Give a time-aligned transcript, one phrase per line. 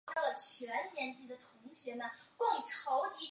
[0.05, 1.27] 官至浙江盐运使。